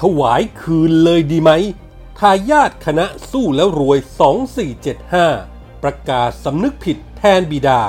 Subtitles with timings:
[0.00, 1.50] ถวายคืนเลยดีไหม
[2.18, 3.98] ทายาทคณะสู้แล้วรวย
[4.90, 7.82] 2475 ประกาศสำนึกผิดแทนบิดา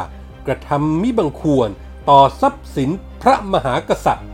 [0.45, 1.69] กระทำมิบังควร
[2.09, 2.89] ต่อทรัพย์สิน
[3.21, 4.29] พระมหากษัตริย์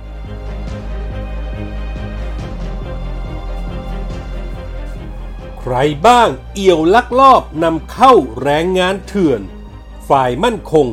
[5.59, 5.75] ใคร
[6.07, 9.41] บ้างเอี่ยวลักลอบนำเข้าแรงงานเถื่อน
[10.09, 10.87] ฝ่ายมั่นคง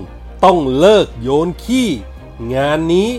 [0.45, 1.89] ต้องเลิกโยนขี้
[2.55, 3.10] งานนี้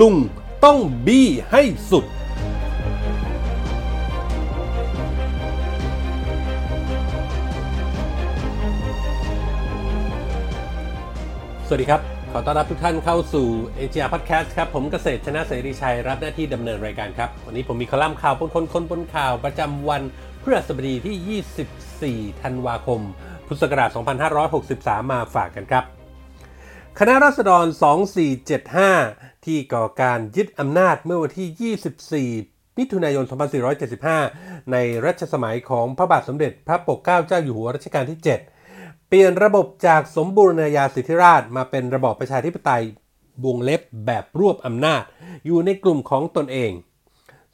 [0.00, 0.16] ลุง
[0.64, 2.04] ต้องบี้ให้สุด
[11.68, 12.02] สวัสดีครับ
[12.32, 20.02] ขอต้อนรับทุกท่านเข้าสู่เอเชียพอดแคสต์ครับ ผมเกษตรชนะเสรีชัย รับหน้าที่ดำเนินรายการครับ วันนี้ผมมีคอลัมน์ข่าวปนคนคนปนข่าวประจำวัน
[20.42, 23.00] พฤหัสบดีที่ 24 ธันวาคม
[23.46, 23.90] พุทธศักราช
[24.50, 25.84] 2563 มาฝากกันครับ
[26.98, 27.66] คณะรัษฎร
[28.76, 33.24] 2475 ที่ก่อการยึดอำนาจเมื่อวันที่ 24 มิถุนายน
[33.96, 38.55] 2475 ในรัชสมัยของพระบาทสมเด็จพระปกเกล้าเจ้าอยู่หัวรัชกาลที่ 7
[39.08, 42.82] เปลี่ยนระบบจากสมบูรณาญาสิทธิราชมาเป็นระบอบประชาธิปไตย
[43.44, 45.02] วงเล็บแบบรวบอำนาจ
[45.46, 46.72] อยู่ในกลุ่มของตนเอง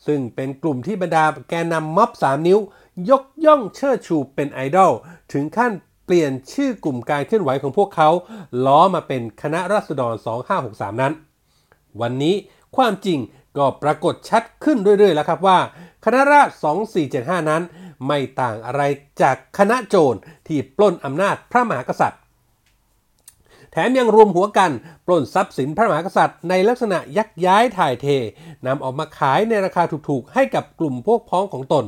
[0.07, 2.59] ซึ่งเป็นกลุ่มที่บรรดาแกนนำม็อบ 3 นิ้ว
[3.11, 4.93] ยกย่องเชิดชูเป็นไอดอล
[5.33, 5.73] ถึงขั้น
[6.07, 8.09] เปลี่ยนชื่อกลุ่มการเคลื่อนไหวของพวกเขา
[8.67, 10.15] ล้อมาเป็นคณะรัษฎร
[10.59, 11.13] 2563 นั้น
[12.01, 12.35] วันนี้
[12.77, 13.19] ความจริง
[13.57, 15.59] ก็ปรากฏชัดขึ้นเรื่อยๆแล้วครับว่า
[16.05, 16.77] คณะราษฎร
[17.43, 17.63] 2475 นั้น
[18.07, 18.83] ไม่ต่างอะไร
[19.23, 22.21] จากคณะโจรที่ปล้นอำนาจพระมหากษัตริย์
[23.73, 24.71] แถมยังรวมหัวกัน
[25.07, 28.07] ปล้นทรัพย์สินพระมหากษัตริย์ในลักษณะยักย้ายถ่ายเท
[28.67, 31.85] นำออกมาขายในราคาถูกๆ ให้กับกลุ่มพวกพ้องของตน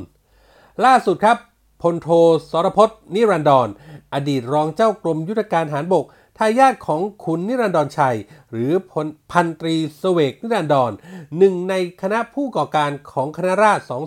[0.84, 1.38] ล่าสุดครับ
[1.82, 2.08] พลโท
[2.50, 3.68] สรพจน์นิรันดร
[4.14, 6.04] อดีตรองเจ้ากรมยุทธการหารบก
[6.38, 8.16] ทายาทของขุนนิรันดรชัย
[8.50, 10.92] หรือพลพันตรีสเสวกนิรันดร
[11.38, 14.02] หนึ่งในคณะผู้ก่อการของคณะราษฎร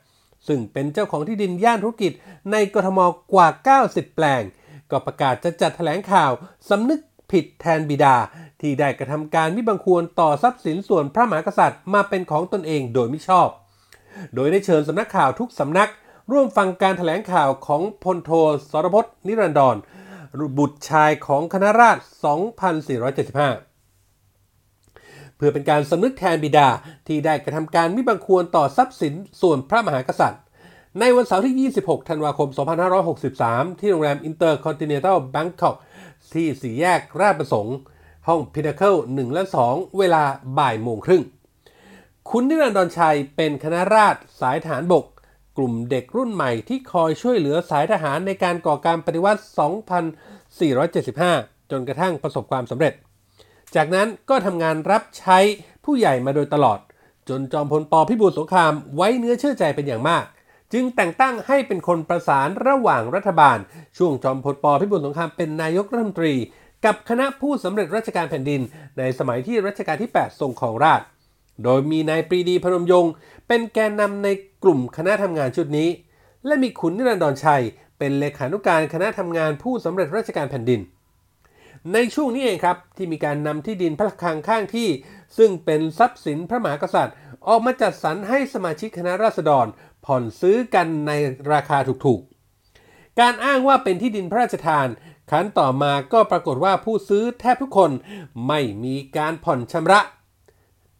[0.00, 0.05] 2475
[0.48, 2.12] ซึ่งเป็นเจ้าของที่ดินย่านธุรกิจ
[2.52, 2.98] ในกทม
[3.32, 3.48] กว่า
[3.82, 4.42] 90 แปลง
[4.90, 6.30] ก็ประกาศจะจัดแถลงข่าว
[6.70, 7.00] สำนึก
[7.32, 8.16] ผิดแทนบิดา
[8.60, 13.48] ที่ได้กระทำการมิบังควรต่อทรัพย์สินส่วนพระมหากษัตริย์มาเป็นของตนเองโดยมิชอบ
[14.34, 15.90] โดยได้เชิญสำนักข่าวทุกสำนัก
[16.32, 18.30] ร่วมฟังการถแถลงข่าวของพลโท
[18.70, 19.76] สรพจน์นิรันดร
[20.58, 22.74] บุตรชายของคณะราษฎร
[23.60, 23.65] 2475
[25.36, 26.68] เพื่อเป็นการสำนึกแทนบิดา
[27.06, 30.42] ที่ได้กระทำการมิบังควรต่อทรัพย์สินส่วนพระมหากษัตริย์
[31.00, 32.48] ในวันเสาร์ที่ 26 ธันวาคม
[33.14, 35.76] 2563 ที่โรงแรมอินเตอร์คอนติเนนตัลแบงค็อก
[36.34, 37.76] ที่สี่แยกราชประสงค์
[38.28, 40.24] ห้องพินนาเคิล1และ 2 เวลา
[40.58, 41.22] บ่ายโมงครึ่ง
[42.30, 45.04] คุณนิรันดรชัยเป็นคณะราษฎรสายทหารบก
[45.56, 49.42] กลุ่มเด็กรุ่นใหม่ที่คอยช่วยเหลือสายทหารในการก่อการปฏิวัติ
[50.76, 52.94] 2475 จนกระทั่งประสบความสำเร็จ
[53.74, 55.38] จากนั้นก็ทำงานรับใช้
[55.84, 56.78] ผู้ใหญ่มาโดยตลอด
[57.28, 60.24] จนจอมพลปพิบูลสงครามไว้เนื้อเชื่อใจเป็นอย่างมาก
[60.72, 63.58] จึงแต่งตั้งให้เป็นคนประสานระหว่างรัฐบาล
[63.96, 66.34] ช่วงจอมพลปพิบูลสงครามเป็นนายกรัฐมนตรี
[66.84, 68.60] กับคณะผู้สำเร็จราชการแผ่นดิน
[68.98, 71.00] ในสมัยที่รัชกาลที่ 8 ทรงครองราช
[71.64, 73.12] โดยมีนายปรีดีพนมยงค์
[73.48, 74.28] เป็นแกนนำใน
[74.62, 75.88] กลุ่มคณะทำงานชุดนี้
[76.46, 77.62] และมีขุนนิรันดรชัย
[77.98, 80.80] เป็นเลขานุการคณะทำงานผู้สำเร็จราชการแผ่นดิน
[81.92, 84.88] ในช่วงนี้เองครับที่มีการนำที่ดินพระคลังข้างที่
[85.38, 87.16] ซึ่งเป็นทรัพย์สินพระมหากษัตริย์
[87.48, 89.66] ออกมาจัดสรรให้สมาชิกคณะราษฎร
[90.04, 91.12] ผ่อนซื้อกันใน
[91.52, 94.86] ราคาถูกๆ การอ้างว่าเป็นที่ดินพระราชทาน
[95.30, 97.90] ครั้นต่อมาก็ปรากฏว่าผู้ซื้อแทบทุกคน
[98.48, 100.00] ไม่มีการผ่อนชำระ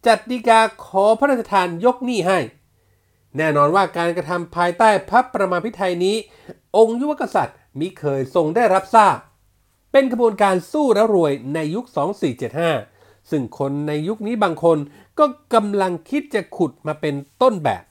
[0.07, 2.39] จัดดีกาขอพระราชทานยกหนี้ให้
[3.37, 6.17] แน่นอนว่าการกระทำภายใต้พระประมาพิไทยนี้
[6.77, 9.17] องค์ยุวกษัตริย์มิเคยทรงได้รับทราบ
[9.99, 11.85] เป็นกระบวนการสู้แล้วรวยในยุค
[12.59, 14.79] 2475 ซึ่งคนในยุคนี้บางคน
[15.19, 15.25] ก็
[15.55, 17.83] กำลังคิดจะขุดมาเป็นต้นแบบ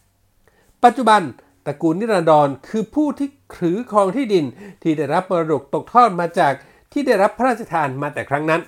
[0.84, 1.22] ปัจจุบัน
[1.66, 4.46] ตระกูลนิรันดรคือผู้ที่ถือครองที่ดิน
[4.82, 6.54] ที่ได้รับมรดกตกทอดมาจาก
[6.92, 8.62] ที่ได้รับพระราชทานมาแต่ครั้งนั้น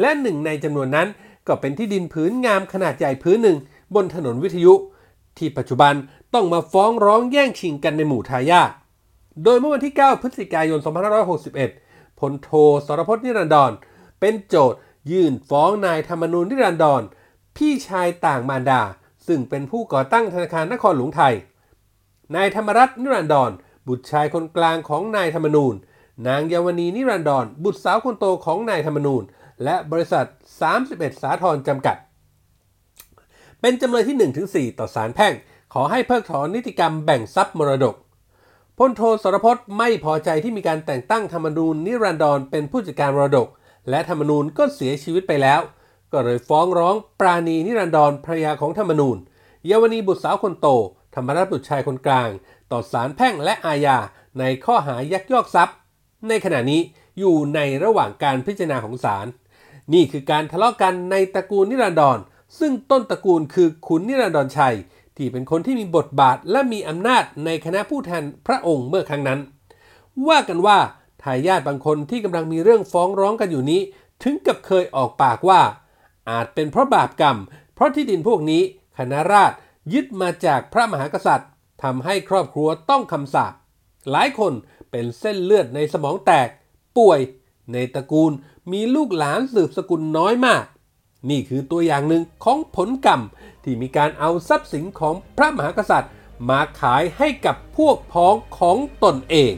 [0.00, 1.08] และหนึ่งในจำนวนนั้น
[1.46, 3.58] ก็เป็นที่ดินผืนงามขนาดใหญ่ผืนหนึ่ง
[3.94, 4.74] บนถนนวิทยุ
[5.38, 5.94] ที่ปัจจุบัน
[6.34, 8.70] ต้องมาฟ้องร้องแย่งชิงกันในหมู่ทายาท
[9.44, 12.50] โดยเมื่อวันที่ 9 พฤศจิกายน 2561 พลโท
[12.86, 13.72] สรพจน์นิรันดร
[14.20, 14.74] เป็นโจท
[15.10, 17.02] ยื่นฟ้องนายธรรมนูญนิรันดร
[17.56, 18.82] พี่ชายต่างมารดา
[19.26, 21.34] ซึ่งเป็นผู้ก่อตั้งธนาคารนครหลวงไทย
[22.36, 23.50] นายธรรมรัตน์นิรันดร
[23.88, 25.74] บุตรชายคนกลางของนายธรรมนูญ
[26.28, 29.22] นางเยาวณีนิรันดร บุตรสาวคนโตของนายธรรมนูญ
[29.64, 30.26] และบริษัท
[30.72, 31.96] 31 สาทรจำกัด
[33.60, 35.34] เป็นจำเลยที่ 1-4 ต่อศาลแพ่ง
[35.74, 37.94] ขอให้เพิกถอนนิติกรรมแบ่งทรัพย์มรดก
[38.78, 43.48] พลโทสรพจน์ไม่พอใจที่มีการแต่งตั้งธรรมนูญนิรันดรเป็นผู้จัดการมรดก
[43.90, 45.60] และธรรมนูญก็เสียชีวิตไปแล้ว
[46.12, 49.16] ก็เลยฟ้องร้องปราณีนิรันดรภรรยาของธรรมนูญ
[49.66, 50.66] เยาวนีบุตรสาวคนโต
[51.14, 52.28] ธรรมรัตน์บุตรชายคนกลาง
[52.70, 53.98] ต่อศาลแพ่งและอาญา
[54.38, 55.76] ในข้อหายักยอกทรัพย์
[56.28, 56.80] ในขณะนี้
[57.18, 59.26] อยู่ในระหว่างการพิจารณาของศาล
[59.92, 62.18] นี่คือการทะเลาะกันในตระกูลนิรันดร
[62.58, 64.76] ซึ่งต้นตระกูลคือขุนนิรันดรชัย
[65.16, 69.40] ที่เป็นคนที่มีบทบาทและมีอำนาจในคณะผู้แทนพระองค์เมื่อครั้งนั้น
[70.28, 70.78] ว่ากันว่า
[71.22, 73.80] ทายาทบางคนที่กำลังมีเรื่องฟ้องร้องกันอยู่นี้
[74.22, 75.60] ถึงกับเคยออกปากว่า
[76.30, 77.38] อาจเป็นเพราะบาปกรรม
[77.74, 78.62] เพราะที่ดินพวกนี้
[78.98, 79.56] คณะราษฎร
[79.92, 81.50] ยึดมาจากพระมหากษัตริย์
[81.82, 83.52] ทำให้ครอบครัวต้องคำสาป
[84.10, 84.52] หลายคน
[84.90, 86.48] เป็นเส้นเลือดในสมองแตก
[86.98, 87.20] ป่วย
[87.72, 88.32] ในตระกูล
[88.72, 90.64] มีลูกหลานสืบสกุลน้อยมาก
[91.30, 93.20] นี่คือตัวอย่างหนึ่งของผลกรรม
[93.64, 96.12] ที่มีการเอาทรัพย์สินของพระมหากษัตริย์
[96.48, 99.54] มาขายให้กับพวกพ้องของตนเอง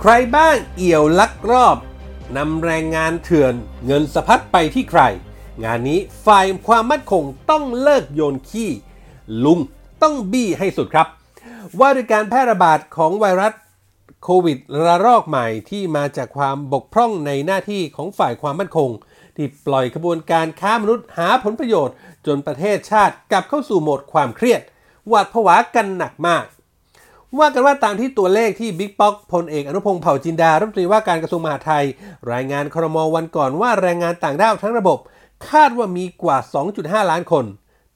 [0.00, 1.76] ใครบ้างเอี่ยวลักรอบ
[2.36, 3.54] นำแรงงานเถื่อน
[3.86, 5.02] เงินสะพัดไปที่ใคร
[5.62, 8.70] งานนี้ฝ่ายความมั่นคงต้องเลิกโยนขี้
[9.44, 9.58] ลุง
[10.02, 11.06] ต้องบี้ให้สุดครับ
[11.80, 13.52] ว่าด้วยการแพร่ระบาดของไวรัส
[14.22, 18.90] โควิดระลอกใหม่ที่มาจากความบกพร่องในหน้าที่ของฝ่ายความมั่นคง
[19.36, 21.94] ที่ปล่อยขบวนการค้ามนุษย์หาผลประโยชน์
[22.26, 24.60] จนประเทศชาติกลับเข้าสู่โหมดความเครียด
[25.08, 26.44] หวาดผวากันหนักมาก
[27.38, 31.84] ว่ากันว่าตามที่ตัวเลขที่บิ๊กป๊อกพลเอกอนุพงศ์เผ่าจินดารัฐมนตรีว่าการกระทรวงมหาดไทย
[32.32, 34.98] รายงานครมวันก่อนว่าแรงงานต่างด้าวทั้งระบบ
[35.50, 36.36] คาดว่ามีกว่า
[36.74, 37.44] 2.5 ล้านคน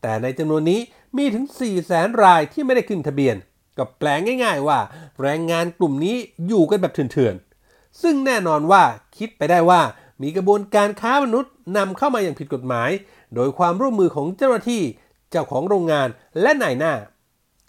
[0.03, 0.81] แต่ในจำนวนนี้
[1.17, 3.37] มีถึง 4 แสนรายที่ไม่ได้ขึ้นทะเบียน
[3.77, 4.09] ก็แปล
[4.45, 4.79] ง่าย ๆ ว่า
[5.23, 8.83] แรงงานกลุ่มนี้อยู่กันแบบเถื่อนๆ ซึ่งแน่นอนว่า
[9.17, 9.81] คิดไปได้ว่า
[10.23, 12.91] มีกระบวนการค้ามนุษย์นำเข้ามาอย่างผิดกฎหมาย
[13.35, 14.83] โดยความร่วมมือของเจ้าหน้าที่
[15.31, 16.09] เจ้าของโรงงาน
[16.43, 16.95] และนายหน้า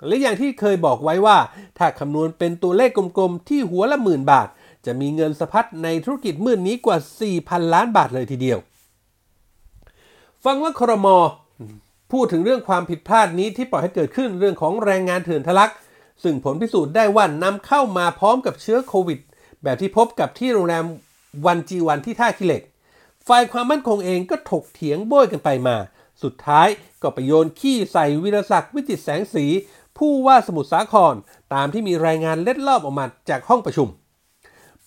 [0.07, 1.37] และอย่างที่เคยบอกไว้ว่า
[1.77, 4.47] ถ้าคำนวณเป็นตัวเลขกลมๆ ที่หัวละหมื่นบาท
[4.85, 6.97] จะมีเงินสะพัดในธุรกิจมื่นนี้กว่า
[7.35, 8.59] 4,000 ล้านบาทเลยทีเดียว
[10.45, 11.07] ฟังว่าครม
[12.11, 15.71] พูดถึงเรื่องความผิดพลาดนี้ที่ปล่อยให้เกิดขึ้นเรื่องของแรงงานเถื่อนทะลัก
[16.23, 19.19] ซึ่งผลพิสูจน์ได้ว่านำเข้ามาพร้อมกับเชื้อโควิด
[19.63, 20.85] แบบที่พบกับที่โรงแรม
[21.45, 22.63] วันจีวันที่ท่าขี้เหล็ก
[23.27, 25.75] ฝ่ายความมั่นคงเองก็ถกเถียงโบยกันไปมา
[26.23, 26.67] สุดท้าย
[27.01, 29.45] ก็ไปโยนขี้ใส่วิรศักดิ์วิจิตรแสงสี
[29.97, 31.15] ผู้ว่าสมุทรสาคร
[31.53, 33.87] ตามที่มีรายงานเล็ดลอบออกมาจากห้องประชุม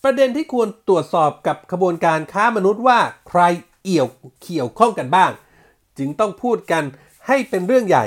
[0.02, 3.40] ประเด็นที่ควรตรวจสอบกับขบวนการค้ามนุษย์ว่าใคร
[3.84, 4.08] เอี่ยว
[4.42, 5.30] เกี่ยวข้องกันบ้าง
[5.98, 6.84] จึงต้องพูดกัน
[7.26, 8.04] ให้เป็นเรื่องใหญ่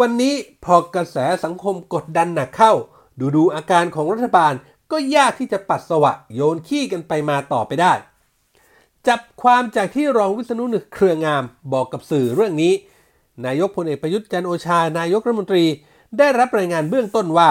[0.00, 0.34] วันนี้
[0.64, 2.72] พอกระแสสังคมกดดันหนักเข้า
[3.18, 4.52] ดูดูอาการของรัฐบาล
[4.90, 7.92] ก็ยากที่จะปัสสวะโยนขี้กันไปมาต่อไปได้
[9.08, 11.42] จับความจากที่รองวิษณุนึกเครืองาม
[11.72, 12.72] บอกกับสื่อเรื่องนี้
[13.46, 15.64] นายกพลเอกประยุทธ์จันโอชานายกรัฐมนตรี
[16.18, 17.50] ได้รับรายงานเบื้องต้นว่า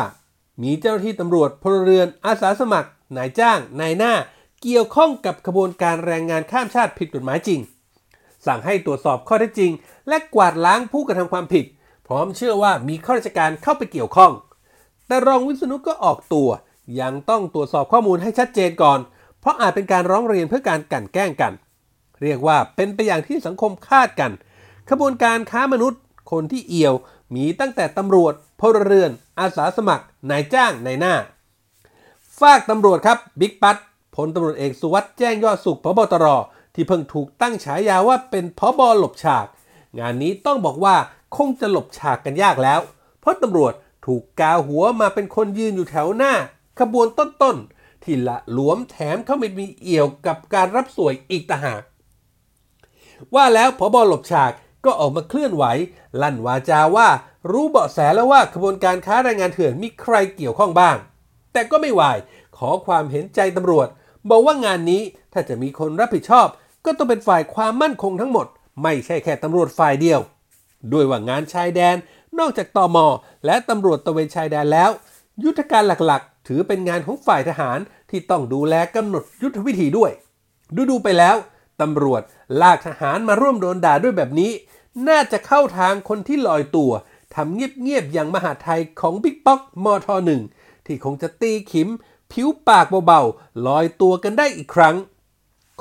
[0.64, 4.14] มีเจ้าหน้าที่ตำรวจพลเรือนอาสาสมัครนายจ้างนายหน้า
[4.62, 7.60] เกี่ยวข้องกับขบวนการแรงงานข้ามชาติผิดกฎหมายจริง
[8.48, 9.72] สั่งให้ตรวจสอบข้อเท็จจริง
[10.08, 11.66] และกวาดล้างผู้กระทำความผิด
[12.08, 14.32] พร้อมเชื่อว่ามีข้าราชการเข้าไปเกี่ยวข้อง
[15.08, 16.50] แต่รองวิษณุก็ออกตัว
[17.02, 19.00] ยังต้องตรวจสอบข้อมูลให้ชัดเจนก่อน
[19.40, 21.54] เพราะอาจเป็นการร้องเรียนเพื่อการกั่นแกล้งกัน
[22.22, 24.32] เรียกว่าเป็นไปอย่างที่สังคมคาดกัน
[24.90, 26.96] ขบวนการค้ามนุษย์ คนที่เอี่ยว
[27.36, 31.14] มีตั้งแต่ตำรวจพลเรือน อาสาสมัคร นายจ้างนายหน้า
[32.40, 33.78] ฝากตำรวจครับบิ๊กปัต
[34.16, 36.26] พลตำรวจเอกสุวัสด์แจ้งยอดสุขพบตร
[36.74, 39.46] ที่เพิ่งถูกตั้งฉายาว่าเป็นพบหลบฉาก
[40.00, 40.96] งานนี้ต้องบอกว่า
[41.36, 42.80] คงจะหลบฉากกันยากแล้ว
[43.20, 43.74] เพราะตำรวจ
[44.06, 46.34] ถูกกาหัวมาเป็นคนยืนอยู่แถวหน้า
[46.80, 51.82] ขบวนต้นๆ ที่ละหลวมแถมเข้าไปมีเอี่ยวกับการรับสวยอีกต่างหาก
[53.36, 54.52] ว่าแล้วพบหลบฉาก
[54.86, 55.66] ก็ออกมาเคลื่อนไหว
[56.22, 57.08] ลั่นวาจาว่า
[57.52, 60.96] รู้เบาะแสแล้วว่าขบวนการค้าแรงงานเถื่อนมีใครเกี่ยวข้องบ้าง
[61.54, 62.18] แต่ก็ไม่วาย
[62.58, 63.88] ขอความเห็นใจตำรวจ
[64.30, 65.02] บอกว่างานนี้
[65.34, 66.48] ถ้าจะมีคนรับผิดชอบ
[66.86, 68.48] ก็ต้องเป็นฝ่ายความมั่นคงทั้งหมด
[68.84, 70.20] ไม่ใช่แค่ตำรวจฝ่ายเดียว
[70.94, 71.96] ด้วยว่างานชายแดน
[72.40, 73.08] นอกจากตอมอ
[73.46, 74.92] และตำรวจตระเวนชายแดนแล้ว
[75.44, 80.12] ยุทธการหลักๆ ถือเป็นงานของฝ่ายทหารที่ต้องดูแลกำหนดยุทธวิธีด้วย
[80.76, 81.36] ดูดูๆไปแล้ว
[81.82, 82.22] ตำรวจ
[82.62, 84.52] ลากทหารมาร่วมโดนด่าด้วยแบบนี้
[85.08, 86.92] น่าจะเข้าทางคนที่ลอยตัว
[87.36, 90.42] ทำเงียบๆอย่างมหาไทยของบิ๊กป๊อกมทหนึ่ง
[90.86, 91.90] ที่คงจะตีขิม
[92.32, 94.96] ผิวปากเบาๆลอยตัวกันได้อีกครั้ง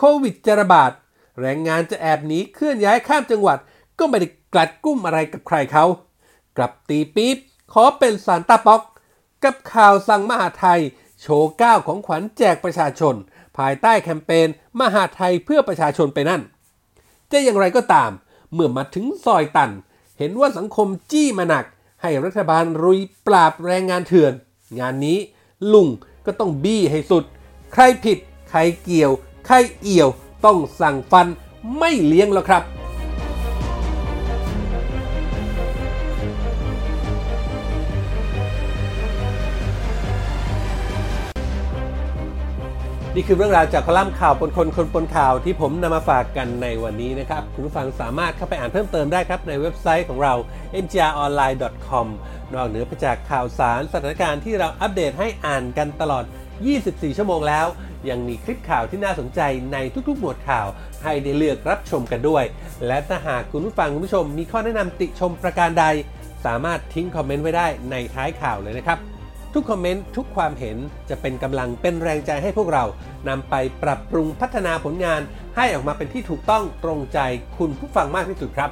[0.02, 0.90] โควิดจะระบาด
[1.40, 3.58] แรงงานจะแอบหนีเคลื่อนย้ายข้ามจังหวัด
[3.98, 5.84] ก็ไม่ได้กลัดกุ้มอะไรกับใครเขา
[6.56, 7.36] กลับตีปี๊บ
[7.72, 8.82] ขอเป็นซานตาป๊อก
[9.44, 10.80] กับข่าวสั่งมหาไทย
[11.20, 13.14] โชว์ก้าวของขวัญแจกประชาชน
[13.56, 14.48] ภายใต้แคมเปญ
[14.80, 16.42] มหาไทยเพื่อประชาชนไปนั่น
[17.30, 18.10] จะอย่างไรก็ตาม
[18.52, 19.70] เมื่อมาถึงซอยตัน
[20.18, 21.64] เห็นว่าสังคมจี้มาหนัก
[22.02, 24.32] ให้รัฐบาลรุยปราบแรงงานเถื่อน
[24.80, 25.18] งานนี้
[25.72, 25.88] ลุง
[26.26, 27.24] ก็ต้องบี้ให้สุด
[27.72, 28.18] ใครผิด
[28.50, 29.12] ใครเกี่ยว
[29.50, 30.10] ครเอี่ยว
[30.44, 31.26] ต้องสั่งฟัน
[31.78, 32.62] ไม่เลี้ยงแล้วครับ
[43.14, 50.34] นี่คือเรื่องราวจากคอลัมน์ข่าวปนคนคนปนข่าวที่ผมนำมาฝากกันในวันนี้นะครับ คุณผู้ฟังสามารถเข้าไปอ่านเพิ่มเติมได้ครับในเว็บไซต์ของเรา
[50.84, 52.06] mgronline.com
[52.52, 56.24] นอกเหนือไปจากข่าวสารสถานการณ์ที่เราอัปเดตให้อ่านกันตลอด
[56.70, 57.66] 24 ชั่วโมงแล้ว
[58.08, 59.40] ยังมีคลิปข่าวที่น่าสนใจ
[59.72, 59.78] ใน
[60.08, 60.66] ทุกๆ หมวดข่าว
[61.02, 62.44] ให้ได้เลือกรับชมกันด้วย
[62.86, 65.84] และถ้าหากคุณผู้ฟังคุณผู้ชมมีข้อแนะนำติชมประการใด
[66.46, 68.98] สามารถทิ้งคอมเมนต์ไว้ได้ในท้ายข่าวเลยนะครับ
[69.54, 70.76] ทุกคอมเมนต์ทุกความเห็น
[71.10, 72.84] จะเป็นกำลังเป็นแรงใจให้พวกเรา
[73.28, 75.20] นำไปปรับปรุงพัฒนาผลงาน
[75.56, 77.18] ให้ออกมาเป็นที่ถูกต้องตรงใจ
[77.58, 78.70] คุณผู้ฟังมากที่สุดครับ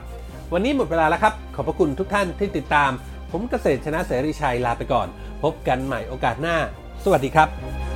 [0.53, 2.91] วันนี้หมดเวลาแล้วครับ ขอบพระคุณทุกท่านที่ติดตาม
[3.31, 5.09] ผมเกษตรชนะเสรีชัยลาไปก่อน
[5.43, 6.57] พบกันใหม่โอกาสหน้า
[7.05, 7.88] สวัสดีครับ